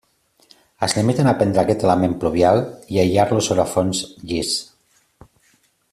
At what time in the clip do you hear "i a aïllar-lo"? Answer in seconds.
2.95-3.45